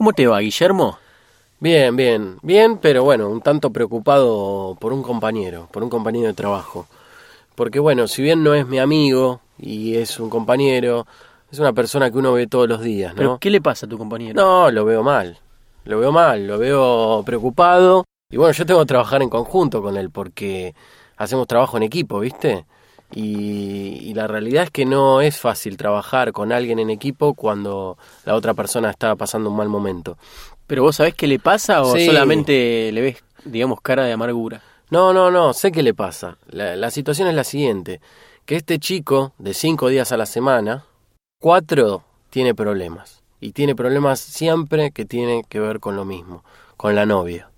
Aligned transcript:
¿Cómo 0.00 0.14
te 0.14 0.26
va, 0.26 0.38
Guillermo? 0.40 0.96
Bien, 1.58 1.94
bien, 1.94 2.38
bien, 2.40 2.78
pero 2.78 3.04
bueno, 3.04 3.28
un 3.28 3.42
tanto 3.42 3.70
preocupado 3.70 4.74
por 4.80 4.94
un 4.94 5.02
compañero, 5.02 5.68
por 5.70 5.82
un 5.82 5.90
compañero 5.90 6.28
de 6.28 6.32
trabajo. 6.32 6.86
Porque 7.54 7.80
bueno, 7.80 8.08
si 8.08 8.22
bien 8.22 8.42
no 8.42 8.54
es 8.54 8.66
mi 8.66 8.78
amigo 8.78 9.42
y 9.58 9.96
es 9.96 10.18
un 10.18 10.30
compañero, 10.30 11.06
es 11.52 11.58
una 11.58 11.74
persona 11.74 12.10
que 12.10 12.16
uno 12.16 12.32
ve 12.32 12.46
todos 12.46 12.66
los 12.66 12.80
días, 12.80 13.12
¿no? 13.12 13.18
¿Pero 13.18 13.38
qué 13.38 13.50
le 13.50 13.60
pasa 13.60 13.84
a 13.84 13.90
tu 13.90 13.98
compañero? 13.98 14.40
No, 14.40 14.70
lo 14.70 14.86
veo 14.86 15.02
mal, 15.02 15.38
lo 15.84 16.00
veo 16.00 16.12
mal, 16.12 16.46
lo 16.46 16.56
veo 16.56 17.22
preocupado. 17.26 18.04
Y 18.30 18.38
bueno, 18.38 18.54
yo 18.54 18.64
tengo 18.64 18.80
que 18.80 18.86
trabajar 18.86 19.20
en 19.20 19.28
conjunto 19.28 19.82
con 19.82 19.98
él 19.98 20.08
porque 20.08 20.74
hacemos 21.18 21.46
trabajo 21.46 21.76
en 21.76 21.82
equipo, 21.82 22.20
¿viste? 22.20 22.64
Y, 23.12 23.98
y, 24.02 24.14
la 24.14 24.26
realidad 24.28 24.64
es 24.64 24.70
que 24.70 24.84
no 24.86 25.20
es 25.20 25.38
fácil 25.38 25.76
trabajar 25.76 26.32
con 26.32 26.52
alguien 26.52 26.78
en 26.78 26.90
equipo 26.90 27.34
cuando 27.34 27.98
la 28.24 28.34
otra 28.36 28.54
persona 28.54 28.90
está 28.90 29.16
pasando 29.16 29.50
un 29.50 29.56
mal 29.56 29.68
momento. 29.68 30.16
¿Pero 30.68 30.84
vos 30.84 30.96
sabés 30.96 31.14
qué 31.14 31.26
le 31.26 31.40
pasa 31.40 31.82
o 31.82 31.96
Sí. 31.96 32.06
solamente 32.06 32.90
le 32.92 33.00
ves, 33.00 33.24
digamos, 33.44 33.80
cara 33.80 34.04
de 34.04 34.12
amargura? 34.12 34.62
No, 34.90 35.12
no, 35.12 35.30
no, 35.30 35.52
sé 35.52 35.72
qué 35.72 35.82
le 35.82 35.92
pasa. 35.94 36.38
La, 36.48 36.76
la 36.76 36.90
situación 36.92 37.26
es 37.26 37.34
la 37.34 37.42
siguiente, 37.44 38.00
que 38.44 38.54
este 38.56 38.78
chico 38.78 39.32
de 39.38 39.54
cinco 39.54 39.88
días 39.88 40.12
a 40.12 40.16
la 40.16 40.26
semana, 40.26 40.84
cuatro 41.40 42.04
tiene 42.30 42.54
problemas. 42.54 43.22
Y 43.40 43.52
tiene 43.52 43.74
problemas 43.74 44.20
siempre 44.20 44.90
que 44.92 45.04
tienen 45.04 45.42
que 45.44 45.58
ver 45.58 45.80
con 45.80 45.96
lo 45.96 46.04
mismo, 46.04 46.44
con 46.76 46.94
la 46.94 47.06
novia. 47.06 47.50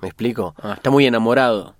¿Me 0.00 0.08
explico? 0.08 0.54
Ah, 0.62 0.74
está 0.74 0.90
muy 0.90 1.06
enamorado. 1.06 1.74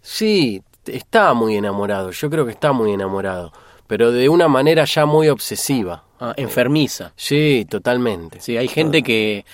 Sí, 0.00 0.62
está 0.86 1.34
muy 1.34 1.56
enamorado, 1.56 2.10
yo 2.10 2.30
creo 2.30 2.44
que 2.44 2.52
está 2.52 2.72
muy 2.72 2.92
enamorado, 2.92 3.52
pero 3.86 4.10
de 4.12 4.28
una 4.28 4.48
manera 4.48 4.84
ya 4.84 5.06
muy 5.06 5.28
obsesiva. 5.28 6.02
Ah, 6.20 6.32
enfermiza. 6.36 7.12
Sí, 7.16 7.66
totalmente. 7.68 8.40
Sí, 8.40 8.56
hay 8.56 8.68
gente 8.68 9.02
que 9.02 9.44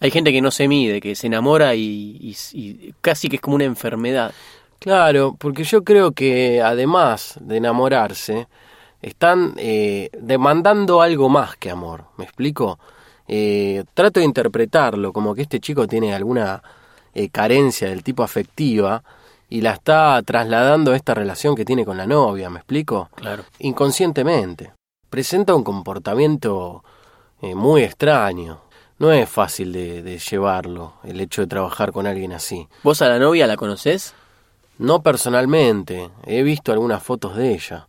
hay 0.00 0.10
gente 0.10 0.32
que 0.32 0.40
no 0.42 0.50
se 0.50 0.66
mide, 0.68 1.00
que 1.00 1.14
se 1.14 1.26
enamora 1.26 1.74
y, 1.74 2.18
y- 2.20 2.36
y 2.52 2.94
casi 3.00 3.28
que 3.28 3.36
es 3.36 3.42
como 3.42 3.56
una 3.56 3.64
enfermedad. 3.64 4.32
Claro, 4.78 5.36
porque 5.38 5.64
yo 5.64 5.84
creo 5.84 6.12
que 6.12 6.60
además 6.62 7.38
de 7.40 7.56
enamorarse, 7.58 8.46
están 9.02 9.54
eh, 9.56 10.10
demandando 10.20 11.00
algo 11.00 11.28
más 11.28 11.56
que 11.56 11.70
amor. 11.70 12.04
¿Me 12.18 12.24
explico? 12.24 12.78
Eh, 13.28 13.84
trato 13.94 14.20
de 14.20 14.26
interpretarlo 14.26 15.12
como 15.12 15.34
que 15.34 15.42
este 15.42 15.60
chico 15.60 15.86
tiene 15.86 16.14
alguna 16.14 16.62
eh, 17.14 17.28
carencia 17.30 17.88
del 17.88 18.02
tipo 18.02 18.22
afectiva 18.22 19.02
y 19.48 19.60
la 19.60 19.72
está 19.72 20.20
trasladando 20.24 20.92
a 20.92 20.96
esta 20.96 21.14
relación 21.14 21.54
que 21.54 21.64
tiene 21.64 21.84
con 21.84 21.96
la 21.96 22.06
novia. 22.06 22.50
¿Me 22.50 22.58
explico? 22.58 23.10
Claro. 23.14 23.44
Inconscientemente. 23.58 24.72
Presenta 25.08 25.54
un 25.54 25.62
comportamiento 25.62 26.82
eh, 27.40 27.54
muy 27.54 27.82
extraño. 27.82 28.60
No 28.98 29.12
es 29.12 29.28
fácil 29.28 29.72
de, 29.72 30.02
de 30.02 30.18
llevarlo 30.18 30.94
el 31.04 31.20
hecho 31.20 31.42
de 31.42 31.46
trabajar 31.48 31.92
con 31.92 32.06
alguien 32.06 32.32
así. 32.32 32.66
¿Vos 32.82 33.02
a 33.02 33.08
la 33.08 33.18
novia 33.18 33.46
la 33.46 33.56
conocés? 33.56 34.14
No 34.78 35.02
personalmente, 35.02 36.10
he 36.26 36.42
visto 36.42 36.72
algunas 36.72 37.02
fotos 37.02 37.36
de 37.36 37.54
ella 37.54 37.88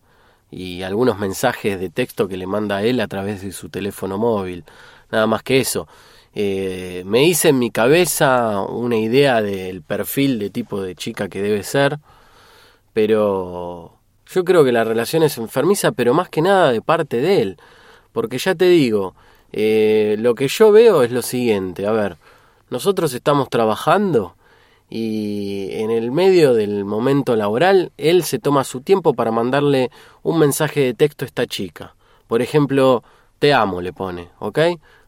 y 0.50 0.84
algunos 0.84 1.18
mensajes 1.18 1.80
de 1.80 1.90
texto 1.90 2.28
que 2.28 2.38
le 2.38 2.48
manda 2.48 2.78
a 2.78 2.84
él 2.84 3.02
a 3.02 3.08
través 3.08 3.42
de 3.42 3.52
su 3.52 3.70
teléfono 3.70 4.18
móvil. 4.18 4.64
Nada 5.12 5.28
más 5.28 5.44
que 5.44 5.60
eso. 5.60 5.88
Eh, 6.40 7.02
me 7.08 7.24
hice 7.24 7.50
en 7.50 7.58
mi 7.58 7.72
cabeza 7.72 8.62
una 8.62 8.96
idea 8.96 9.42
del 9.42 9.82
perfil 9.82 10.38
de 10.38 10.52
tipo 10.52 10.80
de 10.80 10.94
chica 10.94 11.30
que 11.30 11.42
debe 11.42 11.64
ser, 11.64 11.98
pero 12.94 13.98
yo 14.28 14.46
creo 14.46 14.64
que 14.64 14.72
la 14.72 14.84
relación 14.84 15.24
es 15.24 15.40
enfermiza, 15.40 15.94
pero 15.94 16.14
más 16.14 16.30
que 16.30 16.44
nada 16.44 16.72
de 16.72 16.80
parte 16.84 17.18
de 17.18 17.42
él. 17.42 17.58
Porque 18.12 18.38
ya 18.38 18.54
te 18.54 18.66
digo, 18.66 19.16
eh, 19.52 20.16
lo 20.20 20.36
que 20.36 20.48
yo 20.48 20.72
veo 20.72 21.02
es 21.02 21.12
lo 21.12 21.24
siguiente, 21.24 21.88
a 21.88 21.92
ver, 21.92 22.18
nosotros 22.70 23.16
estamos 23.16 23.50
trabajando 23.50 24.36
y 24.92 25.70
en 25.72 25.90
el 25.90 26.12
medio 26.12 26.54
del 26.54 26.86
momento 26.86 27.36
laboral, 27.36 27.92
él 27.98 28.22
se 28.24 28.38
toma 28.38 28.64
su 28.64 28.82
tiempo 28.82 29.16
para 29.16 29.32
mandarle 29.32 29.90
un 30.22 30.38
mensaje 30.38 30.82
de 30.82 30.94
texto 30.94 31.26
a 31.26 31.30
esta 31.30 31.48
chica. 31.48 31.96
Por 32.28 32.44
ejemplo, 32.44 33.04
te 33.40 33.56
amo, 33.56 33.82
le 33.82 33.92
pone, 33.92 34.30
¿ok? 34.38 34.60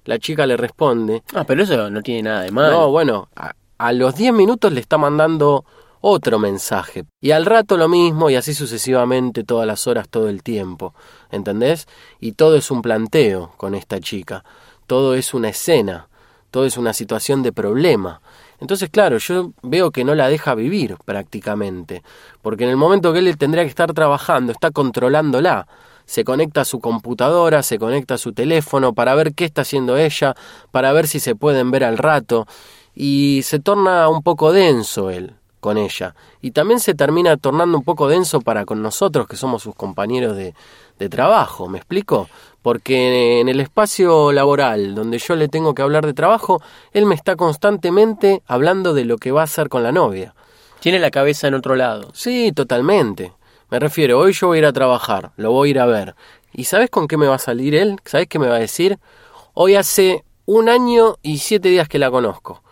La 0.09 0.17
chica 0.17 0.47
le 0.47 0.57
responde. 0.57 1.21
Ah, 1.35 1.43
pero 1.43 1.61
eso 1.61 1.87
no 1.91 2.01
tiene 2.01 2.23
nada 2.23 2.41
de 2.41 2.49
malo. 2.49 2.71
No, 2.71 2.89
bueno, 2.89 3.29
a, 3.35 3.53
a 3.77 3.93
los 3.93 4.15
10 4.15 4.33
minutos 4.33 4.73
le 4.73 4.79
está 4.79 4.97
mandando 4.97 5.63
otro 6.01 6.39
mensaje. 6.39 7.05
Y 7.21 7.29
al 7.29 7.45
rato 7.45 7.77
lo 7.77 7.87
mismo 7.87 8.31
y 8.31 8.35
así 8.35 8.55
sucesivamente 8.55 9.43
todas 9.43 9.67
las 9.67 9.85
horas, 9.85 10.09
todo 10.09 10.27
el 10.27 10.41
tiempo. 10.41 10.95
¿Entendés? 11.29 11.87
Y 12.19 12.31
todo 12.31 12.55
es 12.55 12.71
un 12.71 12.81
planteo 12.81 13.53
con 13.55 13.75
esta 13.75 13.99
chica. 13.99 14.43
Todo 14.87 15.13
es 15.13 15.35
una 15.35 15.49
escena. 15.49 16.07
Todo 16.49 16.65
es 16.65 16.75
una 16.75 16.93
situación 16.93 17.43
de 17.43 17.51
problema. 17.51 18.19
Entonces, 18.59 18.89
claro, 18.89 19.19
yo 19.19 19.51
veo 19.61 19.91
que 19.91 20.03
no 20.03 20.15
la 20.15 20.27
deja 20.27 20.55
vivir 20.55 20.97
prácticamente, 21.05 22.01
porque 22.41 22.63
en 22.63 22.71
el 22.71 22.77
momento 22.77 23.13
que 23.13 23.19
él 23.19 23.37
tendría 23.37 23.63
que 23.63 23.69
estar 23.69 23.93
trabajando, 23.93 24.51
está 24.51 24.71
controlándola. 24.71 25.67
Se 26.09 26.23
conecta 26.23 26.61
a 26.61 26.65
su 26.65 26.79
computadora, 26.79 27.61
se 27.61 27.77
conecta 27.77 28.15
a 28.15 28.17
su 28.17 28.33
teléfono 28.33 28.93
para 28.93 29.13
ver 29.13 29.35
qué 29.35 29.45
está 29.45 29.61
haciendo 29.61 29.95
ella, 29.95 30.35
para 30.71 30.91
ver 30.91 31.05
si 31.05 31.19
se 31.19 31.35
pueden 31.35 31.69
ver 31.69 31.83
al 31.83 31.99
rato, 31.99 32.47
y 32.95 33.41
se 33.43 33.59
torna 33.59 34.09
un 34.09 34.23
poco 34.23 34.51
denso 34.51 35.11
él 35.11 35.35
con 35.59 35.77
ella. 35.77 36.15
Y 36.41 36.49
también 36.49 36.79
se 36.79 36.95
termina 36.95 37.37
tornando 37.37 37.77
un 37.77 37.83
poco 37.83 38.07
denso 38.07 38.41
para 38.41 38.65
con 38.65 38.81
nosotros, 38.81 39.27
que 39.27 39.35
somos 39.35 39.61
sus 39.61 39.75
compañeros 39.75 40.35
de, 40.35 40.55
de 40.97 41.09
trabajo, 41.09 41.69
¿me 41.69 41.77
explico? 41.77 42.27
Porque 42.63 43.39
en 43.41 43.47
el 43.47 43.59
espacio 43.59 44.31
laboral 44.31 44.95
donde 44.95 45.19
yo 45.19 45.35
le 45.35 45.47
tengo 45.47 45.75
que 45.75 45.83
hablar 45.83 46.07
de 46.07 46.15
trabajo, 46.15 46.59
él 46.91 47.05
me 47.05 47.13
está 47.13 47.35
constantemente 47.35 48.41
hablando 48.47 48.95
de 48.95 49.05
lo 49.05 49.19
que 49.19 49.31
va 49.31 49.41
a 49.41 49.43
hacer 49.43 49.69
con 49.69 49.83
la 49.83 49.91
novia. 49.91 50.33
Tiene 50.79 50.97
la 50.97 51.11
cabeza 51.11 51.47
en 51.47 51.53
otro 51.53 51.75
lado. 51.75 52.09
Sí, 52.15 52.51
totalmente. 52.51 53.33
Me 53.69 53.77
refiero, 53.77 54.17
hoy 54.17 54.33
yo 54.33 54.47
voy 54.47 54.57
a 54.57 54.59
ir 54.59 54.65
a 54.65 54.73
trabajar, 54.73 55.31
lo 55.37 55.51
voy 55.51 55.69
a 55.69 55.71
ir 55.71 55.79
a 55.79 55.85
ver. 55.85 56.15
¿Y 56.53 56.63
sabes 56.63 56.89
con 56.89 57.07
qué 57.07 57.17
me 57.17 57.27
va 57.27 57.35
a 57.35 57.39
salir 57.39 57.75
él? 57.75 57.97
¿Sabes 58.03 58.27
qué 58.27 58.39
me 58.39 58.47
va 58.47 58.55
a 58.55 58.59
decir? 58.59 58.97
Hoy 59.53 59.75
hace 59.75 60.23
un 60.47 60.69
año 60.69 61.17
y 61.21 61.37
siete 61.37 61.69
días 61.69 61.87
que 61.87 61.99
la 61.99 62.09
conozco. 62.09 62.63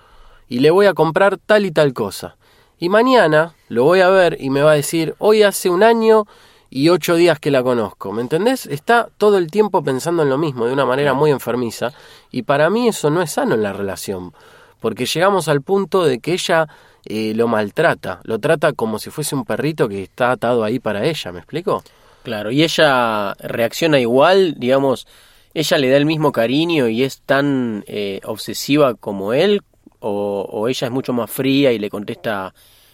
Y 0.47 0.59
le 0.59 0.71
voy 0.71 0.87
a 0.87 0.95
comprar 0.95 1.37
tal 1.37 1.67
y 1.67 1.71
tal 1.71 1.93
cosa. 1.93 2.37
Y 2.79 2.89
mañana 2.89 3.53
lo 3.69 3.83
voy 3.83 3.99
a 4.01 4.09
ver 4.09 4.37
y 4.39 4.49
me 4.49 4.63
va 4.63 4.71
a 4.71 4.75
decir, 4.75 5.13
hoy 5.19 5.43
hace 5.43 5.69
un 5.69 5.83
año 5.83 6.25
y 6.71 6.89
ocho 6.89 7.13
días 7.13 7.39
que 7.39 7.51
la 7.51 7.61
conozco. 7.61 8.11
¿Me 8.11 8.23
entendés? 8.23 8.65
Está 8.65 9.09
todo 9.19 9.37
el 9.37 9.51
tiempo 9.51 9.83
pensando 9.83 10.23
en 10.23 10.29
lo 10.29 10.39
mismo, 10.39 10.65
de 10.65 10.73
una 10.73 10.85
manera 10.85 11.13
muy 11.13 11.29
enfermiza. 11.29 11.93
Y 12.31 12.41
para 12.41 12.71
mí 12.71 12.87
eso 12.87 13.11
no 13.11 13.21
es 13.21 13.31
sano 13.33 13.53
en 13.53 13.61
la 13.61 13.73
relación. 13.73 14.33
Porque 14.79 15.05
llegamos 15.05 15.47
al 15.47 15.61
punto 15.61 16.03
de 16.03 16.19
que 16.19 16.33
ella 16.33 16.67
eh, 17.05 17.33
lo 17.35 17.47
maltrata, 17.47 18.19
lo 18.23 18.39
trata 18.39 18.73
como 18.73 18.99
si 18.99 19.09
fuese 19.09 19.35
un 19.35 19.45
perrito 19.45 19.87
que 19.87 20.03
está 20.03 20.31
atado 20.31 20.63
ahí 20.63 20.79
para 20.79 21.05
ella, 21.05 21.31
¿me 21.31 21.39
explico? 21.39 21.83
Claro, 22.23 22.51
y 22.51 22.63
ella 22.63 23.33
reacciona 23.35 23.99
igual, 23.99 24.55
digamos, 24.57 25.07
ella 25.53 25.77
le 25.77 25.89
da 25.89 25.97
el 25.97 26.05
mismo 26.05 26.31
cariño 26.31 26.87
y 26.87 27.03
es 27.03 27.21
tan 27.21 27.83
eh, 27.87 28.19
obsesiva 28.25 28.95
como 28.95 29.33
él, 29.33 29.61
o, 29.99 30.45
o 30.49 30.67
ella 30.67 30.87
es 30.87 30.93
mucho 30.93 31.13
más 31.13 31.31
fría 31.31 31.71
y 31.71 31.79
le 31.79 31.89
contesta, 31.89 32.53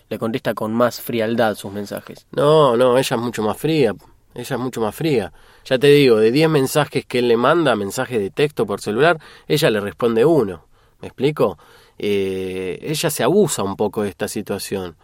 le 0.10 0.20
contesta 0.20 0.54
con 0.54 0.74
más 0.74 1.02
frialdad 1.02 1.56
sus 1.56 1.72
mensajes. 1.72 2.28
No, 2.32 2.78
no, 2.78 2.98
ella 2.98 3.16
es 3.16 3.22
mucho 3.22 3.42
más 3.42 3.58
fría, 3.58 3.94
ella 4.36 4.56
es 4.56 4.62
mucho 4.62 4.80
más 4.80 4.96
fría. 4.96 5.34
Ya 5.66 5.80
te 5.80 5.88
digo, 5.88 6.18
de 6.18 6.32
10 6.32 6.50
mensajes 6.50 7.06
que 7.06 7.20
él 7.20 7.28
le 7.28 7.38
manda, 7.38 7.76
mensajes 7.76 8.20
de 8.20 8.30
texto 8.30 8.66
por 8.66 8.80
celular, 8.82 9.20
ella 9.48 9.70
le 9.70 9.80
responde 9.80 10.24
uno, 10.24 10.66
¿me 11.04 11.08
explico? 11.08 11.58
Eh, 12.00 12.80
ella 12.82 13.10
se 13.10 13.24
abusa 13.24 13.62
un 13.62 13.76
poco 13.76 14.04
de 14.04 14.10
esta 14.10 14.30
situación. 14.30 14.96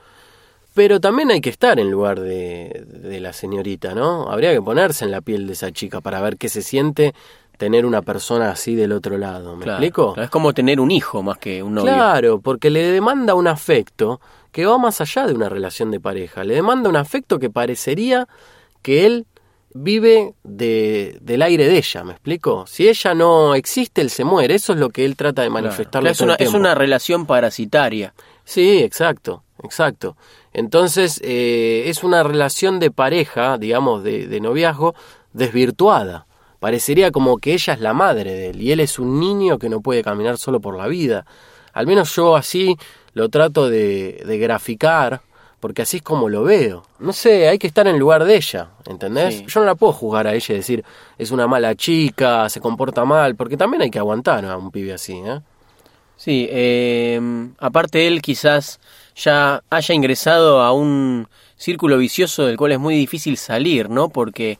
Pero 0.73 1.01
también 1.01 1.29
hay 1.29 1.41
que 1.41 1.49
estar 1.49 1.77
en 1.77 1.91
lugar 1.91 2.21
de, 2.21 2.85
de 2.87 3.19
la 3.19 3.33
señorita, 3.33 3.93
¿no? 3.93 4.31
Habría 4.31 4.53
que 4.53 4.61
ponerse 4.61 5.03
en 5.03 5.11
la 5.11 5.19
piel 5.19 5.45
de 5.45 5.51
esa 5.53 5.71
chica 5.73 5.99
para 5.99 6.21
ver 6.21 6.37
qué 6.37 6.47
se 6.47 6.61
siente 6.61 7.13
tener 7.57 7.85
una 7.85 8.01
persona 8.01 8.49
así 8.51 8.75
del 8.75 8.93
otro 8.93 9.17
lado. 9.17 9.57
¿Me 9.57 9.63
Claro, 9.65 9.83
explico? 9.83 10.15
es 10.17 10.29
como 10.29 10.53
tener 10.53 10.79
un 10.79 10.89
hijo 10.91 11.21
más 11.21 11.37
que 11.37 11.61
un 11.61 11.73
novio. 11.73 11.91
Claro, 11.93 12.39
porque 12.39 12.69
le 12.69 12.83
demanda 12.91 13.35
un 13.35 13.47
afecto 13.49 14.21
que 14.53 14.65
va 14.65 14.77
más 14.77 15.01
allá 15.01 15.27
de 15.27 15.33
una 15.33 15.49
relación 15.49 15.91
de 15.91 15.99
pareja. 15.99 16.45
Le 16.45 16.53
demanda 16.55 16.87
un 16.87 16.95
afecto 16.95 17.39
que 17.39 17.49
parecería 17.49 18.29
que 18.81 19.05
él 19.05 19.25
vive 19.73 20.33
de, 20.43 21.17
del 21.21 21.41
aire 21.41 21.67
de 21.67 21.77
ella, 21.77 22.03
¿me 22.03 22.13
explico? 22.13 22.65
Si 22.67 22.87
ella 22.87 23.13
no 23.13 23.55
existe, 23.55 24.01
él 24.01 24.09
se 24.09 24.23
muere. 24.23 24.55
Eso 24.55 24.73
es 24.73 24.79
lo 24.79 24.89
que 24.89 25.05
él 25.05 25.15
trata 25.15 25.41
de 25.43 25.49
Claro. 25.49 25.63
manifestarle 25.63 26.09
es, 26.11 26.17
todo 26.17 26.29
el 26.29 26.35
una, 26.35 26.35
es 26.43 26.53
una 26.53 26.75
relación 26.75 27.25
parasitaria. 27.25 28.13
Sí, 28.43 28.79
exacto, 28.79 29.43
exacto. 29.63 30.17
Entonces, 30.53 31.21
eh, 31.23 31.83
es 31.85 32.03
una 32.03 32.23
relación 32.23 32.79
de 32.79 32.89
pareja, 32.91 33.57
digamos, 33.57 34.03
de, 34.03 34.27
de 34.27 34.39
noviazgo, 34.41 34.95
desvirtuada. 35.33 36.25
Parecería 36.59 37.11
como 37.11 37.37
que 37.37 37.53
ella 37.53 37.73
es 37.73 37.79
la 37.79 37.93
madre 37.93 38.33
de 38.33 38.49
él 38.49 38.61
y 38.61 38.71
él 38.71 38.79
es 38.81 38.99
un 38.99 39.19
niño 39.19 39.57
que 39.59 39.69
no 39.69 39.81
puede 39.81 40.03
caminar 40.03 40.37
solo 40.37 40.59
por 40.59 40.75
la 40.77 40.87
vida. 40.87 41.25
Al 41.73 41.87
menos 41.87 42.13
yo 42.15 42.35
así 42.35 42.75
lo 43.13 43.29
trato 43.29 43.69
de, 43.69 44.23
de 44.25 44.37
graficar, 44.39 45.21
porque 45.59 45.81
así 45.81 45.97
es 45.97 46.03
como 46.03 46.29
lo 46.29 46.43
veo. 46.43 46.85
No 46.99 47.13
sé, 47.13 47.47
hay 47.47 47.57
que 47.57 47.67
estar 47.67 47.87
en 47.87 47.95
el 47.95 47.99
lugar 47.99 48.23
de 48.23 48.35
ella, 48.35 48.69
¿entendés? 48.85 49.35
Sí. 49.35 49.45
Yo 49.47 49.59
no 49.59 49.65
la 49.65 49.75
puedo 49.75 49.93
juzgar 49.93 50.27
a 50.27 50.33
ella 50.33 50.53
y 50.53 50.57
decir, 50.57 50.83
es 51.17 51.31
una 51.31 51.47
mala 51.47 51.75
chica, 51.75 52.49
se 52.49 52.61
comporta 52.61 53.05
mal, 53.05 53.35
porque 53.35 53.57
también 53.57 53.81
hay 53.81 53.91
que 53.91 53.99
aguantar 53.99 54.45
a 54.45 54.57
un 54.57 54.71
pibe 54.71 54.93
así, 54.93 55.13
¿eh? 55.13 55.39
Sí, 56.15 56.47
eh, 56.49 57.19
aparte 57.59 58.05
él 58.05 58.21
quizás 58.21 58.81
ya 59.15 59.63
haya 59.69 59.95
ingresado 59.95 60.61
a 60.61 60.73
un 60.73 61.29
círculo 61.55 61.97
vicioso 61.97 62.45
del 62.45 62.57
cual 62.57 62.73
es 62.73 62.79
muy 62.79 62.95
difícil 62.95 63.37
salir, 63.37 63.89
¿no? 63.89 64.09
Porque 64.09 64.59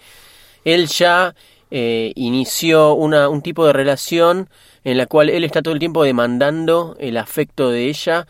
él 0.64 0.88
ya 0.88 1.36
eh, 1.72 2.14
inició 2.16 2.94
una, 2.94 3.28
un 3.28 3.42
tipo 3.42 3.66
de 3.66 3.74
relación 3.74 4.50
en 4.86 4.98
la 4.98 5.06
cual 5.06 5.30
él 5.30 5.44
está 5.44 5.62
todo 5.62 5.74
el 5.74 5.80
tiempo 5.80 6.04
demandando 6.04 6.96
el 7.00 7.18
afecto 7.18 7.70
de 7.70 7.90
ella 7.90 8.26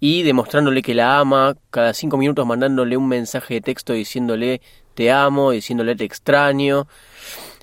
y 0.00 0.22
demostrándole 0.22 0.82
que 0.82 0.94
la 0.94 1.18
ama, 1.18 1.56
cada 1.70 1.94
cinco 1.94 2.16
minutos 2.16 2.46
mandándole 2.46 2.96
un 2.96 3.08
mensaje 3.08 3.54
de 3.54 3.60
texto 3.60 3.92
diciéndole 3.92 4.60
te 4.94 5.10
amo, 5.10 5.50
diciéndole 5.50 5.96
te 5.96 6.04
extraño. 6.04 6.86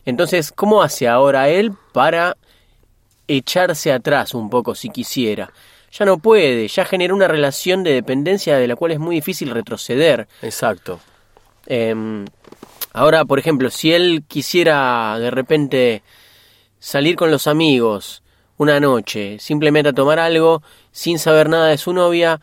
Entonces, 0.05 0.51
¿cómo 0.51 0.81
hace 0.81 1.07
ahora 1.07 1.49
él 1.49 1.73
para 1.91 2.37
echarse 3.27 3.91
atrás 3.91 4.33
un 4.33 4.49
poco 4.49 4.75
si 4.75 4.89
quisiera? 4.89 5.51
Ya 5.91 6.05
no 6.05 6.17
puede, 6.17 6.67
ya 6.67 6.85
genera 6.85 7.13
una 7.13 7.27
relación 7.27 7.83
de 7.83 7.93
dependencia 7.93 8.57
de 8.57 8.67
la 8.67 8.75
cual 8.75 8.93
es 8.93 8.99
muy 8.99 9.15
difícil 9.17 9.51
retroceder. 9.51 10.27
Exacto. 10.41 10.99
Em, 11.67 12.25
ahora, 12.93 13.25
por 13.25 13.37
ejemplo, 13.37 13.69
si 13.69 13.93
él 13.93 14.23
quisiera 14.27 15.17
de 15.19 15.29
repente 15.29 16.01
salir 16.79 17.15
con 17.15 17.29
los 17.29 17.45
amigos 17.45 18.22
una 18.57 18.79
noche, 18.79 19.37
simplemente 19.39 19.89
a 19.89 19.93
tomar 19.93 20.19
algo, 20.19 20.61
sin 20.91 21.19
saber 21.19 21.49
nada 21.49 21.67
de 21.67 21.77
su 21.77 21.93
novia, 21.93 22.39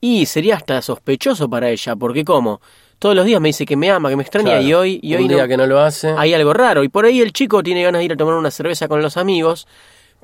y 0.00 0.26
sería 0.26 0.56
hasta 0.56 0.82
sospechoso 0.82 1.48
para 1.48 1.70
ella, 1.70 1.96
porque 1.96 2.24
como 2.24 2.60
todos 2.98 3.14
los 3.14 3.24
días 3.26 3.40
me 3.40 3.48
dice 3.48 3.64
que 3.66 3.76
me 3.76 3.90
ama, 3.90 4.08
que 4.10 4.16
me 4.16 4.22
extraña, 4.22 4.50
Claro. 4.52 4.62
y 4.62 4.74
hoy, 4.74 5.00
y 5.02 5.14
hoy 5.14 5.22
Un 5.22 5.28
día 5.28 5.42
no- 5.42 5.48
que 5.48 5.56
no 5.56 5.66
lo 5.66 5.80
hace. 5.80 6.14
hay 6.16 6.34
algo 6.34 6.52
raro. 6.52 6.82
Y 6.84 6.88
por 6.88 7.04
ahí 7.04 7.20
el 7.20 7.32
chico 7.32 7.62
tiene 7.62 7.82
ganas 7.82 8.00
de 8.00 8.04
ir 8.06 8.12
a 8.12 8.16
tomar 8.16 8.34
una 8.34 8.50
cerveza 8.50 8.88
con 8.88 9.02
los 9.02 9.16
amigos, 9.16 9.66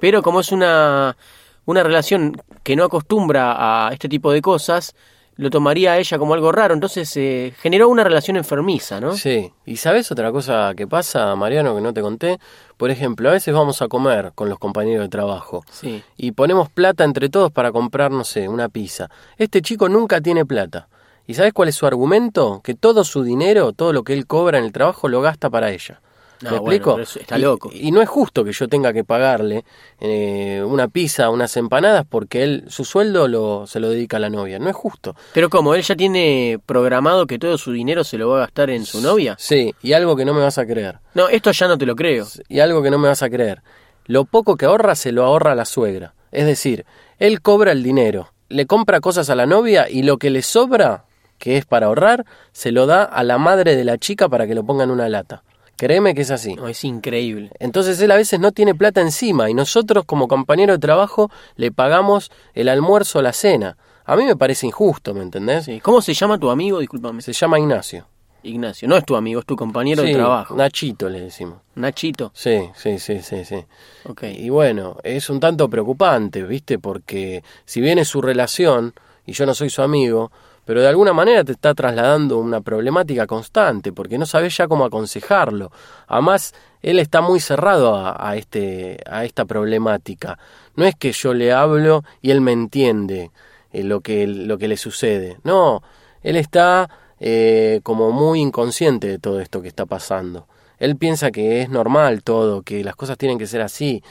pero 0.00 0.22
como 0.22 0.40
es 0.40 0.52
una, 0.52 1.16
una 1.64 1.82
relación 1.82 2.40
que 2.62 2.76
no 2.76 2.84
acostumbra 2.84 3.86
a 3.88 3.92
este 3.92 4.08
tipo 4.08 4.32
de 4.32 4.40
cosas, 4.42 4.94
lo 5.36 5.50
tomaría 5.50 5.92
a 5.92 5.98
ella 5.98 6.18
como 6.18 6.34
algo 6.34 6.52
raro. 6.52 6.74
Entonces 6.74 7.08
se 7.08 7.52
generó 7.60 7.88
una 7.88 8.04
relación 8.04 8.36
enfermiza, 8.36 9.00
¿no? 9.00 9.12
Sí, 9.16 9.52
y 9.64 9.76
sabes 9.76 10.10
otra 10.12 10.30
cosa 10.32 10.72
que 10.76 10.86
pasa, 10.86 11.34
Mariano, 11.36 11.74
que 11.74 11.80
no 11.80 11.92
te 11.94 12.02
conté. 12.02 12.38
Por 12.76 12.90
ejemplo, 12.90 13.28
a 13.28 13.32
veces 13.32 13.54
vamos 13.54 13.80
a 13.82 13.88
comer 13.88 14.32
con 14.34 14.48
los 14.48 14.58
compañeros 14.58 15.02
de 15.04 15.08
trabajo 15.08 15.64
Sí. 15.70 16.02
y 16.16 16.32
ponemos 16.32 16.68
plata 16.70 17.04
entre 17.04 17.28
todos 17.28 17.50
para 17.52 17.72
comprar, 17.72 18.10
no 18.10 18.24
sé, 18.24 18.48
una 18.48 18.68
pizza. 18.68 19.08
Este 19.38 19.62
chico 19.62 19.88
nunca 19.88 20.20
tiene 20.20 20.44
plata. 20.44 20.88
¿Y 21.26 21.34
sabes 21.34 21.52
cuál 21.52 21.68
es 21.68 21.76
su 21.76 21.86
argumento? 21.86 22.60
Que 22.64 22.74
todo 22.74 23.04
su 23.04 23.22
dinero, 23.22 23.72
todo 23.72 23.92
lo 23.92 24.02
que 24.02 24.12
él 24.12 24.26
cobra 24.26 24.58
en 24.58 24.64
el 24.64 24.72
trabajo, 24.72 25.08
lo 25.08 25.20
gasta 25.22 25.48
para 25.50 25.70
ella. 25.70 26.00
¿Me 26.42 26.50
No, 26.50 26.60
bueno, 26.60 26.72
explico? 26.72 26.92
pero 26.96 27.02
está 27.22 27.38
Y- 27.38 27.42
loco. 27.42 27.70
Y, 27.72 27.90
no 27.92 28.02
es 28.02 28.08
justo 28.08 28.44
que 28.44 28.52
yo 28.52 28.68
tenga 28.68 28.92
que 28.92 29.04
pagarle 29.04 29.64
eh, 30.00 30.62
una 30.66 30.88
pizza, 30.88 31.30
unas 31.30 31.56
empanadas, 31.56 32.04
porque 32.08 32.42
él 32.42 32.64
su 32.68 32.84
sueldo 32.84 33.28
lo, 33.28 33.66
se 33.66 33.78
lo 33.80 33.88
dedica 33.90 34.16
a 34.16 34.20
la 34.20 34.28
novia. 34.30 34.58
No 34.58 34.68
es 34.68 34.76
justo. 34.76 35.14
Pero 35.32 35.48
como 35.50 35.74
él 35.74 35.82
ya 35.82 35.94
tiene 35.96 36.58
programado 36.66 37.26
que 37.26 37.38
todo 37.38 37.56
su 37.58 37.72
dinero 37.72 38.04
se 38.04 38.18
lo 38.18 38.28
va 38.30 38.36
a 38.38 38.40
gastar 38.40 38.70
en 38.70 38.84
su 38.84 39.00
novia. 39.00 39.36
Sí, 39.38 39.74
y 39.82 39.92
algo 39.92 40.16
que 40.16 40.24
no 40.24 40.34
me 40.34 40.40
vas 40.40 40.58
a 40.58 40.66
creer. 40.66 40.98
No, 41.14 41.28
esto 41.28 41.52
ya 41.52 41.68
no 41.68 41.78
te 41.78 41.86
lo 41.86 41.94
creo. 41.96 42.26
y 42.48 42.58
algo 42.60 42.82
que 42.82 42.90
no 42.90 42.98
me 42.98 43.08
vas 43.08 43.22
a 43.22 43.30
creer. 43.30 43.62
Lo 44.06 44.24
poco 44.24 44.56
que 44.56 44.66
ahorra 44.66 44.94
se 44.96 45.12
lo 45.12 45.24
ahorra 45.24 45.54
la 45.54 45.64
suegra. 45.64 46.14
Es 46.32 46.46
decir, 46.46 46.84
él 47.18 47.40
cobra 47.40 47.72
el 47.72 47.82
dinero, 47.82 48.32
le 48.48 48.66
compra 48.66 49.00
cosas 49.00 49.30
a 49.30 49.34
la 49.36 49.46
novia 49.46 49.88
y 49.88 50.02
lo 50.02 50.16
que 50.18 50.30
le 50.30 50.42
sobra, 50.42 51.04
que 51.38 51.56
es 51.56 51.66
para 51.66 51.86
ahorrar, 51.86 52.24
se 52.52 52.72
lo 52.72 52.86
da 52.86 53.04
a 53.04 53.22
la 53.22 53.38
madre 53.38 53.76
de 53.76 53.84
la 53.84 53.98
chica 53.98 54.28
para 54.28 54.46
que 54.46 54.54
lo 54.54 54.64
ponga 54.64 54.84
en 54.84 54.90
una 54.90 55.08
lata. 55.08 55.42
Créeme 55.76 56.14
que 56.14 56.22
es 56.22 56.30
así. 56.30 56.54
No, 56.54 56.68
es 56.68 56.84
increíble. 56.84 57.50
Entonces 57.58 58.00
él 58.00 58.10
a 58.10 58.16
veces 58.16 58.38
no 58.38 58.52
tiene 58.52 58.74
plata 58.74 59.00
encima 59.00 59.50
y 59.50 59.54
nosotros 59.54 60.04
como 60.04 60.28
compañero 60.28 60.72
de 60.72 60.78
trabajo 60.78 61.30
le 61.56 61.72
pagamos 61.72 62.30
el 62.54 62.68
almuerzo 62.68 63.18
o 63.18 63.22
la 63.22 63.32
cena. 63.32 63.76
A 64.04 64.16
mí 64.16 64.24
me 64.24 64.36
parece 64.36 64.66
injusto, 64.66 65.14
¿me 65.14 65.22
entendés? 65.22 65.64
Sí. 65.64 65.80
¿Cómo 65.80 66.00
se 66.00 66.14
llama 66.14 66.38
tu 66.38 66.50
amigo? 66.50 66.78
Discúlpame. 66.78 67.22
Se 67.22 67.32
llama 67.32 67.58
Ignacio. 67.58 68.06
Ignacio. 68.42 68.88
No 68.88 68.96
es 68.96 69.04
tu 69.04 69.14
amigo, 69.16 69.40
es 69.40 69.46
tu 69.46 69.56
compañero 69.56 70.02
de 70.02 70.14
trabajo. 70.14 70.56
Nachito 70.56 71.08
le 71.08 71.20
decimos. 71.20 71.58
Nachito. 71.76 72.32
Sí, 72.34 72.68
sí, 72.74 72.98
sí, 72.98 73.20
sí, 73.20 73.44
sí. 73.44 73.64
Ok. 74.08 74.24
Y 74.24 74.48
bueno, 74.50 74.96
es 75.04 75.30
un 75.30 75.38
tanto 75.38 75.68
preocupante, 75.70 76.42
¿viste? 76.42 76.78
Porque 76.78 77.44
si 77.64 77.80
bien 77.80 77.98
es 77.98 78.08
su 78.08 78.20
relación 78.20 78.94
y 79.26 79.32
yo 79.32 79.46
no 79.46 79.54
soy 79.54 79.70
su 79.70 79.82
amigo, 79.82 80.32
pero 80.64 80.80
de 80.80 80.88
alguna 80.88 81.12
manera 81.12 81.44
te 81.44 81.52
está 81.52 81.74
trasladando 81.74 82.38
una 82.38 82.60
problemática 82.60 83.26
constante, 83.26 83.92
porque 83.92 84.18
no 84.18 84.26
sabes 84.26 84.56
ya 84.56 84.68
cómo 84.68 84.84
aconsejarlo. 84.84 85.72
Además, 86.06 86.54
él 86.82 86.98
está 86.98 87.20
muy 87.20 87.40
cerrado 87.40 87.94
a, 87.94 88.16
a 88.18 88.36
este, 88.36 88.98
a 89.10 89.24
esta 89.24 89.44
problemática. 89.44 90.38
No 90.76 90.84
es 90.84 90.94
que 90.94 91.12
yo 91.12 91.34
le 91.34 91.52
hablo 91.52 92.04
y 92.20 92.30
él 92.30 92.40
me 92.40 92.52
entiende 92.52 93.30
eh, 93.72 93.82
lo, 93.82 94.00
que, 94.00 94.26
lo 94.26 94.58
que 94.58 94.68
le 94.68 94.76
sucede. 94.76 95.38
No, 95.44 95.82
él 96.22 96.36
está 96.36 96.88
eh, 97.20 97.80
como 97.82 98.12
muy 98.12 98.40
inconsciente 98.40 99.06
de 99.06 99.18
todo 99.18 99.40
esto 99.40 99.62
que 99.62 99.68
está 99.68 99.86
pasando. 99.86 100.46
Él 100.78 100.96
piensa 100.96 101.30
que 101.30 101.62
es 101.62 101.68
normal 101.68 102.22
todo, 102.22 102.62
que 102.62 102.84
las 102.84 102.96
cosas 102.96 103.16
tienen 103.16 103.38
que 103.38 103.46
ser 103.46 103.62
así. 103.62 104.02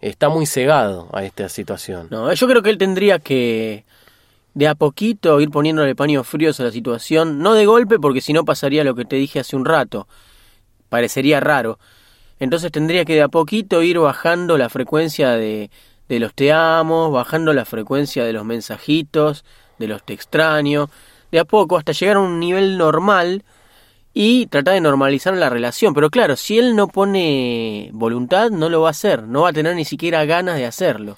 Está 0.00 0.28
muy 0.28 0.46
cegado 0.46 1.08
a 1.12 1.24
esta 1.24 1.48
situación. 1.48 2.08
No, 2.10 2.32
yo 2.32 2.46
creo 2.46 2.62
que 2.62 2.70
él 2.70 2.78
tendría 2.78 3.18
que 3.18 3.84
de 4.54 4.68
a 4.68 4.74
poquito 4.74 5.40
ir 5.40 5.50
poniéndole 5.50 5.94
paños 5.94 6.26
fríos 6.26 6.58
a 6.60 6.64
la 6.64 6.72
situación, 6.72 7.38
no 7.38 7.54
de 7.54 7.66
golpe 7.66 7.98
porque 7.98 8.20
si 8.20 8.32
no 8.32 8.44
pasaría 8.44 8.84
lo 8.84 8.94
que 8.94 9.04
te 9.04 9.16
dije 9.16 9.40
hace 9.40 9.56
un 9.56 9.64
rato, 9.64 10.08
parecería 10.88 11.40
raro. 11.40 11.78
Entonces 12.38 12.72
tendría 12.72 13.04
que 13.04 13.14
de 13.14 13.22
a 13.22 13.28
poquito 13.28 13.82
ir 13.82 13.98
bajando 13.98 14.56
la 14.58 14.68
frecuencia 14.68 15.30
de, 15.30 15.70
de 16.08 16.18
los 16.18 16.34
te 16.34 16.52
amo, 16.52 17.10
bajando 17.10 17.52
la 17.52 17.64
frecuencia 17.64 18.24
de 18.24 18.32
los 18.32 18.44
mensajitos, 18.44 19.44
de 19.78 19.86
los 19.88 20.02
te 20.02 20.12
extraño, 20.12 20.90
de 21.30 21.38
a 21.38 21.44
poco 21.44 21.76
hasta 21.76 21.92
llegar 21.92 22.16
a 22.16 22.20
un 22.20 22.40
nivel 22.40 22.78
normal 22.78 23.44
y 24.12 24.46
tratar 24.46 24.74
de 24.74 24.80
normalizar 24.80 25.34
la 25.34 25.48
relación. 25.48 25.94
Pero 25.94 26.10
claro, 26.10 26.36
si 26.36 26.58
él 26.58 26.74
no 26.74 26.88
pone 26.88 27.90
voluntad, 27.92 28.50
no 28.50 28.68
lo 28.68 28.80
va 28.80 28.88
a 28.88 28.90
hacer, 28.90 29.22
no 29.22 29.42
va 29.42 29.50
a 29.50 29.52
tener 29.52 29.76
ni 29.76 29.84
siquiera 29.84 30.24
ganas 30.24 30.56
de 30.56 30.66
hacerlo. 30.66 31.16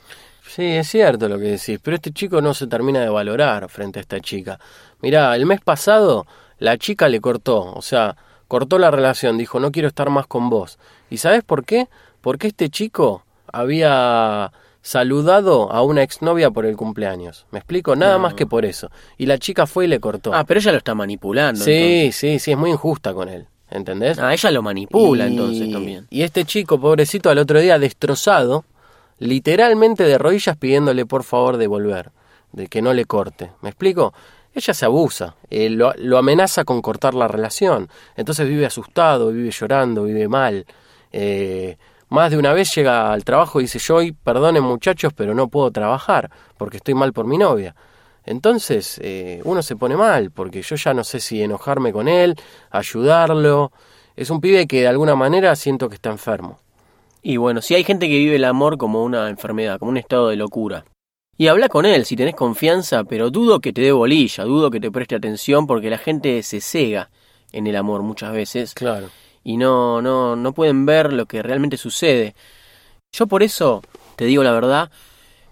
Sí, 0.55 0.65
es 0.65 0.89
cierto 0.89 1.29
lo 1.29 1.39
que 1.39 1.45
decís, 1.53 1.79
pero 1.83 1.97
este 1.97 2.13
chico 2.13 2.41
no 2.43 2.53
se 2.53 2.67
termina 2.67 3.01
de 3.01 3.09
valorar 3.09 3.69
frente 3.69 3.99
a 3.99 4.03
esta 4.03 4.21
chica. 4.21 4.59
Mirá, 5.01 5.35
el 5.35 5.47
mes 5.47 5.61
pasado 5.61 6.27
la 6.59 6.77
chica 6.77 7.09
le 7.09 7.21
cortó, 7.21 7.73
o 7.75 7.81
sea, 7.83 8.17
cortó 8.49 8.79
la 8.79 8.91
relación, 8.91 9.39
dijo, 9.39 9.59
no 9.61 9.73
quiero 9.73 9.89
estar 9.89 10.11
más 10.11 10.27
con 10.27 10.51
vos. 10.51 10.79
¿Y 11.11 11.17
sabes 11.19 11.43
por 11.43 11.65
qué? 11.65 11.89
Porque 12.21 12.49
este 12.49 12.69
chico 12.69 13.25
había 13.51 14.53
saludado 14.83 15.73
a 15.73 15.83
una 15.83 16.03
exnovia 16.03 16.51
por 16.51 16.67
el 16.67 16.77
cumpleaños. 16.77 17.47
¿Me 17.51 17.59
explico? 17.61 17.97
Nada 17.97 18.19
más 18.19 18.35
que 18.35 18.47
por 18.47 18.65
eso. 18.65 18.91
Y 19.17 19.27
la 19.27 19.39
chica 19.39 19.67
fue 19.67 19.87
y 19.87 19.89
le 19.89 20.01
cortó. 20.01 20.35
Ah, 20.35 20.45
pero 20.45 20.61
ella 20.61 20.73
lo 20.73 20.79
está 20.79 20.95
manipulando. 20.95 21.65
sí, 21.65 22.11
sí, 22.13 22.39
sí, 22.39 22.53
es 22.53 22.59
muy 22.59 22.71
injusta 22.71 23.15
con 23.15 23.29
él. 23.29 23.47
¿Entendés? 23.71 24.19
Ah, 24.19 24.35
ella 24.35 24.51
lo 24.51 24.61
manipula 24.61 25.25
Y- 25.27 25.31
entonces 25.31 25.73
también. 25.73 26.07
Y 26.11 26.23
este 26.23 26.45
chico, 26.45 26.79
pobrecito, 26.79 27.31
al 27.31 27.39
otro 27.39 27.59
día 27.59 27.79
destrozado, 27.79 28.67
literalmente 29.23 30.03
de 30.03 30.19
rodillas 30.19 30.57
pidiéndole 30.57 31.07
por 31.07 31.23
favor 31.23 31.57
de 31.57 31.69
volver, 31.69 32.11
de 32.51 32.67
que 32.67 32.83
no 32.83 32.93
le 32.93 33.05
corte. 33.05 33.53
¿Me 33.61 33.69
explico? 33.71 34.13
Ella 34.53 34.75
se 34.75 34.85
abusa, 34.85 35.37
eh, 35.49 35.71
lo, 35.71 36.19
amenaza 36.19 36.65
con 36.65 36.83
cortar 36.83 37.15
la 37.15 37.29
relación. 37.29 37.89
Entonces 38.17 38.49
vive 38.49 38.67
asustado, 38.67 39.31
vive 39.31 39.51
llorando, 39.51 40.05
vive 40.05 40.29
mal. 40.29 40.67
Eh, 41.13 41.77
más 42.09 42.31
de 42.31 42.37
una 42.37 42.53
vez 42.53 42.75
llega 42.75 43.13
al 43.13 43.25
trabajo 43.25 43.61
y 43.61 43.65
dice, 43.65 43.79
yo 43.79 43.97
hoy, 43.97 44.13
perdonen 44.13 44.63
muchachos, 44.65 45.13
pero 45.15 45.35
no 45.35 45.49
puedo 45.49 45.71
trabajar 45.71 46.29
porque 46.59 46.79
estoy 46.79 46.95
mal 46.95 47.13
por 47.13 47.27
mi 47.27 47.39
novia. 47.39 47.75
Entonces 48.25 49.01
eh, 49.03 49.41
uno 49.45 49.63
se 49.63 49.77
pone 49.77 49.97
mal 49.97 50.33
porque 50.33 50.63
yo 50.63 50.77
ya 50.77 50.95
no 50.95 51.05
sé 51.05 51.21
si 51.21 51.43
enojarme 51.43 51.93
con 51.93 52.09
él, 52.09 52.35
ayudarlo. 52.71 53.73
Es 54.17 54.31
un 54.31 54.41
pibe 54.41 54.67
que 54.67 54.81
de 54.81 54.89
alguna 54.89 55.15
manera 55.15 55.55
siento 55.55 55.89
que 55.89 55.95
está 55.95 56.11
enfermo. 56.11 56.62
Y 57.23 57.37
bueno, 57.37 57.63
si 57.63 57.75
hay 57.75 57.85
gente 57.85 58.09
que 58.09 58.19
vive 58.19 58.37
el 58.37 58.45
amor 58.45 58.79
como 58.79 59.05
una 59.05 59.29
enfermedad, 59.29 59.79
como 59.79 59.91
un 59.91 59.97
estado 59.97 60.29
de 60.29 60.37
locura. 60.37 60.85
Y 61.39 61.47
habla 61.47 61.69
con 61.69 61.87
él 61.87 62.05
si 62.05 62.17
tenés 62.17 62.35
confianza, 62.35 63.05
pero 63.05 63.31
dudo 63.31 63.61
que 63.61 63.73
te 63.73 63.81
dé 63.81 63.93
bolilla, 63.93 64.45
dudo 64.45 64.71
que 64.71 64.81
te 64.81 64.91
preste 64.91 65.15
atención 65.15 65.67
porque 65.67 65.89
la 65.91 65.99
gente 65.99 66.43
se 66.43 66.61
cega 66.61 67.11
en 67.53 67.67
el 67.67 67.77
amor 67.77 68.03
muchas 68.03 68.33
veces 68.33 68.75
Claro. 68.75 69.09
y 69.45 69.57
no, 69.57 70.03
no, 70.03 70.37
no 70.37 70.53
pueden 70.53 70.85
ver 70.85 71.13
lo 71.13 71.27
que 71.27 71.43
realmente 71.43 71.77
sucede. 71.77 72.35
Yo 73.13 73.27
por 73.27 73.43
eso, 73.43 73.83
te 74.17 74.25
digo 74.25 74.43
la 74.43 74.53
verdad, 74.53 74.91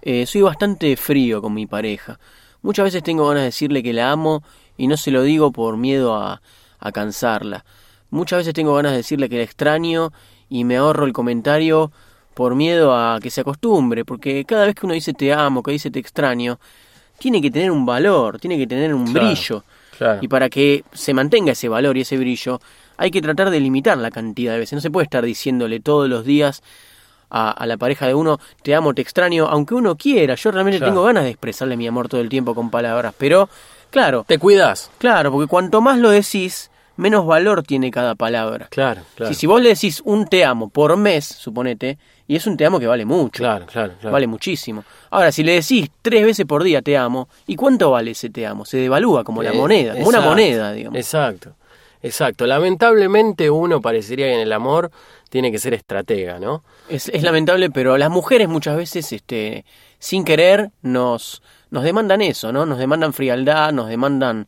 eh, 0.02 0.26
soy 0.26 0.42
bastante 0.42 0.96
frío 0.96 1.40
con 1.40 1.54
mi 1.54 1.66
pareja. 1.66 2.18
Muchas 2.62 2.84
veces 2.84 3.02
tengo 3.02 3.26
ganas 3.28 3.42
de 3.42 3.46
decirle 3.46 3.82
que 3.82 3.92
la 3.92 4.10
amo 4.10 4.42
y 4.76 4.86
no 4.86 4.96
se 4.96 5.10
lo 5.10 5.22
digo 5.22 5.50
por 5.50 5.76
miedo 5.76 6.14
a, 6.14 6.42
a 6.78 6.92
cansarla. 6.92 7.64
Muchas 8.10 8.38
veces 8.40 8.54
tengo 8.54 8.74
ganas 8.74 8.92
de 8.92 8.98
decirle 8.98 9.28
que 9.28 9.36
la 9.36 9.44
extraño 9.44 10.12
y 10.50 10.64
me 10.64 10.76
ahorro 10.76 11.06
el 11.06 11.12
comentario 11.14 11.90
por 12.34 12.54
miedo 12.54 12.94
a 12.94 13.18
que 13.20 13.30
se 13.30 13.40
acostumbre, 13.40 14.04
porque 14.04 14.44
cada 14.44 14.66
vez 14.66 14.74
que 14.74 14.84
uno 14.86 14.94
dice 14.94 15.12
te 15.14 15.32
amo, 15.32 15.62
que 15.62 15.70
dice 15.72 15.90
te 15.90 15.98
extraño, 15.98 16.58
tiene 17.18 17.40
que 17.40 17.50
tener 17.50 17.70
un 17.70 17.86
valor, 17.86 18.38
tiene 18.38 18.58
que 18.58 18.66
tener 18.66 18.94
un 18.94 19.04
Claro. 19.12 19.26
brillo. 19.26 19.64
Claro. 19.96 20.18
Y 20.22 20.28
para 20.28 20.48
que 20.48 20.84
se 20.92 21.12
mantenga 21.14 21.52
ese 21.52 21.68
valor 21.68 21.96
y 21.96 22.02
ese 22.02 22.16
brillo, 22.16 22.60
hay 22.96 23.10
que 23.10 23.20
tratar 23.22 23.50
de 23.50 23.60
limitar 23.60 23.96
la 23.98 24.10
cantidad 24.10 24.52
de 24.52 24.58
veces. 24.60 24.74
No 24.74 24.80
se 24.80 24.90
puede 24.90 25.04
estar 25.04 25.24
diciéndole 25.24 25.80
todos 25.80 26.08
los 26.08 26.24
días, 26.24 26.62
a, 27.32 27.50
a 27.52 27.66
la 27.66 27.76
pareja 27.76 28.06
de 28.08 28.14
uno, 28.14 28.40
te 28.62 28.74
amo, 28.74 28.92
te 28.92 29.02
extraño, 29.02 29.46
aunque 29.46 29.74
uno 29.74 29.96
quiera. 29.96 30.34
Yo 30.34 30.50
realmente 30.50 30.78
Claro. 30.78 30.92
tengo 30.92 31.04
ganas 31.04 31.24
de 31.24 31.30
expresarle 31.30 31.76
mi 31.76 31.86
amor 31.86 32.08
todo 32.08 32.20
el 32.20 32.28
tiempo 32.28 32.54
con 32.56 32.70
palabras, 32.70 33.14
pero 33.16 33.48
claro, 33.90 34.24
Te 34.26 34.38
cuidas. 34.38 34.90
claro, 34.98 35.30
porque 35.30 35.46
cuanto 35.46 35.80
más 35.80 35.98
lo 35.98 36.10
decís, 36.10 36.70
menos 36.96 37.26
valor 37.26 37.62
tiene 37.62 37.90
cada 37.90 38.14
palabra. 38.14 38.68
Claro, 38.70 39.02
claro. 39.14 39.32
Si, 39.32 39.40
si 39.40 39.46
vos 39.46 39.60
le 39.62 39.70
decís 39.70 40.02
un 40.04 40.26
te 40.26 40.44
amo 40.44 40.68
por 40.68 40.96
mes, 40.96 41.24
suponete, 41.24 41.98
y 42.26 42.36
es 42.36 42.46
un 42.46 42.56
te 42.56 42.64
amo 42.64 42.78
que 42.78 42.86
vale 42.86 43.04
mucho. 43.04 43.42
Claro, 43.42 43.66
claro, 43.66 43.94
claro. 44.00 44.12
Vale 44.12 44.26
muchísimo. 44.26 44.84
Ahora, 45.10 45.32
si 45.32 45.42
le 45.42 45.52
decís 45.54 45.90
tres 46.02 46.24
veces 46.24 46.46
por 46.46 46.62
día 46.62 46.80
te 46.82 46.96
amo, 46.96 47.28
¿y 47.46 47.56
cuánto 47.56 47.90
vale 47.90 48.12
ese 48.12 48.30
te 48.30 48.46
amo? 48.46 48.64
Se 48.64 48.76
devalúa 48.76 49.24
como 49.24 49.42
la 49.42 49.50
Eh, 49.50 49.56
moneda, 49.56 49.94
como 49.94 50.08
una 50.08 50.20
moneda, 50.20 50.72
digamos. 50.72 50.96
Exacto, 50.98 51.54
exacto. 52.02 52.46
Lamentablemente 52.46 53.50
uno 53.50 53.80
parecería 53.80 54.26
que 54.26 54.34
en 54.34 54.40
el 54.40 54.52
amor 54.52 54.90
tiene 55.28 55.50
que 55.50 55.58
ser 55.58 55.74
estratega, 55.74 56.38
¿no? 56.38 56.62
Es, 56.88 57.08
es 57.08 57.22
lamentable, 57.22 57.70
pero 57.70 57.96
las 57.98 58.10
mujeres 58.10 58.48
muchas 58.48 58.76
veces, 58.76 59.12
este, 59.12 59.64
sin 59.98 60.24
querer, 60.24 60.70
nos, 60.82 61.42
nos 61.70 61.84
demandan 61.84 62.20
eso, 62.20 62.52
¿no? 62.52 62.66
Nos 62.66 62.78
demandan 62.78 63.12
frialdad, 63.12 63.72
nos 63.72 63.88
demandan, 63.88 64.46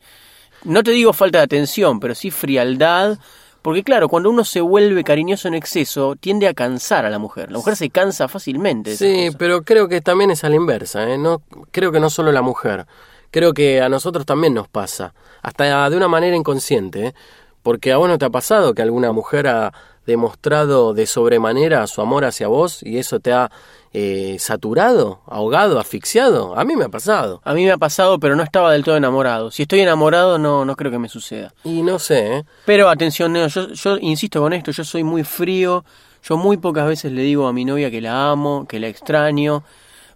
no 0.64 0.82
te 0.82 0.90
digo 0.92 1.12
falta 1.12 1.38
de 1.38 1.44
atención, 1.44 2.00
pero 2.00 2.14
sí 2.14 2.30
frialdad, 2.30 3.18
porque 3.62 3.84
claro, 3.84 4.08
cuando 4.08 4.30
uno 4.30 4.44
se 4.44 4.60
vuelve 4.60 5.04
cariñoso 5.04 5.48
en 5.48 5.54
exceso, 5.54 6.16
tiende 6.16 6.48
a 6.48 6.54
cansar 6.54 7.06
a 7.06 7.10
la 7.10 7.18
mujer. 7.18 7.52
La 7.52 7.58
mujer 7.58 7.76
se 7.76 7.90
cansa 7.90 8.28
fácilmente. 8.28 8.90
de 8.90 8.96
Sí, 8.96 9.28
pero 9.38 9.62
creo 9.62 9.88
que 9.88 10.00
también 10.00 10.30
es 10.30 10.42
a 10.44 10.48
la 10.48 10.56
inversa, 10.56 11.08
¿eh? 11.08 11.18
No, 11.18 11.42
creo 11.70 11.92
que 11.92 12.00
no 12.00 12.10
solo 12.10 12.32
la 12.32 12.42
mujer, 12.42 12.86
creo 13.30 13.54
que 13.54 13.80
a 13.80 13.88
nosotros 13.88 14.26
también 14.26 14.54
nos 14.54 14.68
pasa, 14.68 15.14
hasta 15.42 15.88
de 15.88 15.96
una 15.96 16.08
manera 16.08 16.36
inconsciente, 16.36 17.06
¿eh? 17.06 17.14
Porque 17.62 17.92
a 17.92 17.96
vos 17.96 18.08
no 18.08 18.18
te 18.18 18.24
ha 18.24 18.30
pasado 18.30 18.74
que 18.74 18.82
alguna 18.82 19.12
mujer 19.12 19.46
ha 19.46 19.72
demostrado 20.06 20.94
de 20.94 21.06
sobremanera 21.06 21.86
su 21.86 22.00
amor 22.00 22.24
hacia 22.24 22.48
vos 22.48 22.82
y 22.82 22.98
eso 22.98 23.20
te 23.20 23.32
ha 23.32 23.50
eh, 23.92 24.36
saturado, 24.38 25.20
ahogado, 25.26 25.78
asfixiado. 25.78 26.58
A 26.58 26.64
mí 26.64 26.76
me 26.76 26.84
ha 26.84 26.88
pasado. 26.88 27.40
A 27.44 27.54
mí 27.54 27.64
me 27.64 27.72
ha 27.72 27.78
pasado, 27.78 28.18
pero 28.18 28.34
no 28.34 28.42
estaba 28.42 28.72
del 28.72 28.84
todo 28.84 28.96
enamorado. 28.96 29.50
Si 29.50 29.62
estoy 29.62 29.80
enamorado, 29.80 30.38
no, 30.38 30.64
no 30.64 30.76
creo 30.76 30.90
que 30.90 30.98
me 30.98 31.08
suceda. 31.08 31.52
Y 31.64 31.82
no 31.82 31.98
sé, 31.98 32.38
¿eh? 32.38 32.44
Pero 32.64 32.88
atención, 32.88 33.32
Neo, 33.32 33.48
yo, 33.48 33.68
yo 33.68 33.98
insisto 33.98 34.40
con 34.40 34.52
esto, 34.52 34.70
yo 34.70 34.84
soy 34.84 35.04
muy 35.04 35.24
frío, 35.24 35.84
yo 36.22 36.36
muy 36.36 36.56
pocas 36.56 36.86
veces 36.86 37.12
le 37.12 37.22
digo 37.22 37.46
a 37.46 37.52
mi 37.52 37.64
novia 37.64 37.90
que 37.90 38.00
la 38.00 38.30
amo, 38.30 38.66
que 38.66 38.80
la 38.80 38.88
extraño, 38.88 39.62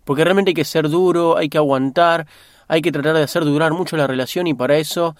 porque 0.05 0.25
realmente 0.25 0.50
hay 0.50 0.55
que 0.55 0.64
ser 0.64 0.88
duro, 0.88 1.37
hay 1.37 1.49
que 1.49 1.59
aguantar, 1.59 2.26
hay 2.69 2.81
que 2.81 2.93
tratar 2.93 3.14
de 3.14 3.23
hacer 3.23 3.45
durar 3.45 3.73
mucho 3.73 3.97
la 3.97 4.07
relación 4.07 4.47
y 4.47 4.55
para 4.55 4.76
eso 4.78 5.16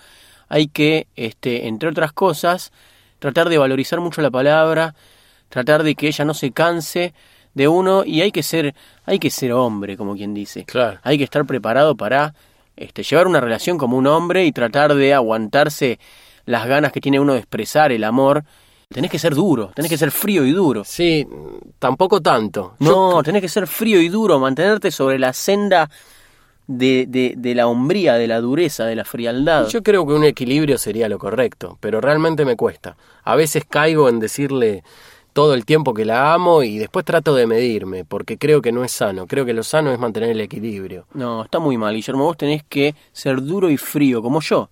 hay 0.49 0.69
que, 0.69 1.09
este, 1.17 1.67
entre 1.67 1.89
otras 1.89 2.13
cosas, 2.13 2.73
tratar 3.19 3.49
de 3.49 3.59
valorizar 3.59 4.01
mucho 4.01 4.23
la 4.23 4.31
palabra, 4.31 4.95
tratar 5.49 5.83
de 5.83 5.95
que 5.95 6.09
ella 6.09 6.25
no 6.25 6.35
se 6.35 6.53
canse 6.53 7.15
de 7.55 7.69
uno 7.69 8.05
y 8.05 8.21
hay 8.21 8.33
que 8.33 8.43
ser, 8.43 8.75
hay 9.05 9.19
que 9.19 9.31
ser 9.31 9.53
hombre, 9.53 9.97
como 9.97 10.15
quien 10.15 10.35
dice. 10.35 10.65
Claro. 10.65 10.99
Hay 11.03 11.17
que 11.19 11.25
estar 11.25 11.45
preparado 11.47 11.97
para 11.97 12.35
este, 12.77 13.03
llevar 13.03 13.27
una 13.27 13.41
relación 13.41 13.79
como 13.79 13.97
un 13.97 14.07
hombre 14.07 14.45
y 14.45 14.53
tratar 14.53 14.95
de 14.95 15.15
aguantarse 15.15 15.99
las 16.45 16.67
ganas 16.67 16.93
que 16.93 17.01
tiene 17.01 17.19
uno 17.19 17.33
de 17.33 17.39
expresar 17.39 17.93
el 17.93 18.05
amor. 18.05 18.45
Tenés 18.89 19.11
que 19.11 19.19
ser 19.19 19.35
duro, 19.35 19.73
tenés 19.75 19.91
que 19.91 19.99
ser 19.99 20.11
frío 20.11 20.45
y 20.45 20.53
duro. 20.53 20.85
Sí, 20.85 21.27
tampoco 21.79 22.21
tanto. 22.21 22.77
Yo 22.79 23.15
No, 23.15 23.23
tenés 23.23 23.43
que 23.43 23.49
ser 23.49 23.67
frío 23.67 24.01
y 24.01 24.09
duro, 24.09 24.39
mantenerte 24.39 24.91
sobre 24.91 25.19
la 25.19 25.33
senda 25.33 25.91
de, 26.67 27.07
de, 27.09 27.35
de 27.37 27.55
la 27.55 27.67
hombría, 27.67 28.15
de 28.15 28.27
la 28.27 28.41
dureza, 28.41 28.85
de 28.85 28.97
la 28.97 29.05
frialdad. 29.05 29.69
Yo 29.69 29.83
creo 29.83 30.07
que 30.07 30.13
un 30.13 30.25
equilibrio 30.25 30.79
sería 30.79 31.09
lo 31.09 31.19
correcto, 31.19 31.79
pero 31.81 32.01
realmente 32.01 32.45
me 32.45 32.57
cuesta. 32.57 32.97
A 33.25 33.37
veces 33.37 33.65
caigo 33.69 34.09
en 34.09 34.19
decirle 34.21 34.83
todo 35.33 35.53
el 35.53 35.67
tiempo 35.67 35.93
que 35.93 36.07
la 36.07 36.33
amo 36.33 36.63
y 36.63 36.79
después 36.79 37.05
trato 37.05 37.35
de 37.35 37.47
medirme, 37.47 38.05
porque 38.05 38.39
creo 38.39 38.63
que 38.63 38.73
no 38.73 38.85
es 38.85 38.93
sano. 38.93 39.27
Creo 39.27 39.45
que 39.45 39.53
lo 39.53 39.63
sano 39.63 39.93
es 39.93 39.99
mantener 39.99 40.31
el 40.31 40.41
equilibrio. 40.41 41.07
No, 41.13 41.45
está 41.45 41.59
muy 41.59 41.77
mal, 41.77 41.95
Guillermo. 41.95 42.25
Vos 42.25 42.39
tenés 42.39 42.65
que 42.65 42.95
ser 43.13 43.43
duro 43.43 43.69
y 43.69 43.77
frío, 43.77 44.23
como 44.23 44.41
yo. 44.41 44.69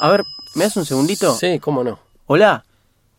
A 0.00 0.10
ver, 0.10 0.22
¿me 0.54 0.64
das 0.64 0.76
un 0.76 0.84
segundito? 0.84 1.32
Sí, 1.32 1.58
cómo 1.58 1.82
no. 1.82 1.98
Hola. 2.26 2.64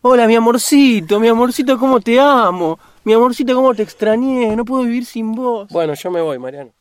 Hola, 0.01 0.27
mi 0.27 0.35
amorcito, 0.35 1.19
mi 1.19 1.27
amorcito, 1.27 1.79
cómo 1.79 1.99
te 1.99 2.19
amo. 2.19 2.77
Mi 3.03 3.13
amorcito, 3.13 3.55
cómo 3.55 3.73
te 3.73 3.81
extrañé. 3.81 4.55
No 4.55 4.63
puedo 4.63 4.83
vivir 4.83 5.05
sin 5.05 5.33
vos. 5.33 5.67
Bueno, 5.69 5.95
yo 5.95 6.11
me 6.11 6.21
voy, 6.21 6.37
Mariano. 6.37 6.71